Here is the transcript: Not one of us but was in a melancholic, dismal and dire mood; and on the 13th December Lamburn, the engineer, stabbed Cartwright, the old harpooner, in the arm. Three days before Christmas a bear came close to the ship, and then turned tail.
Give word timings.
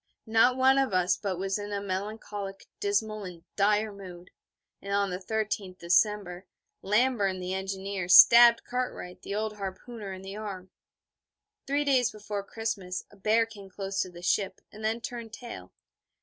Not 0.25 0.57
one 0.57 0.79
of 0.79 0.93
us 0.95 1.15
but 1.15 1.37
was 1.37 1.59
in 1.59 1.71
a 1.71 1.79
melancholic, 1.79 2.65
dismal 2.79 3.23
and 3.23 3.43
dire 3.55 3.93
mood; 3.93 4.31
and 4.81 4.91
on 4.91 5.11
the 5.11 5.19
13th 5.19 5.77
December 5.77 6.47
Lamburn, 6.81 7.39
the 7.39 7.53
engineer, 7.53 8.07
stabbed 8.09 8.63
Cartwright, 8.63 9.21
the 9.21 9.35
old 9.35 9.57
harpooner, 9.57 10.11
in 10.11 10.23
the 10.23 10.35
arm. 10.35 10.71
Three 11.67 11.83
days 11.83 12.09
before 12.09 12.41
Christmas 12.43 13.03
a 13.11 13.15
bear 13.15 13.45
came 13.45 13.69
close 13.69 14.01
to 14.01 14.09
the 14.09 14.23
ship, 14.23 14.59
and 14.71 14.83
then 14.83 15.01
turned 15.01 15.33
tail. 15.33 15.71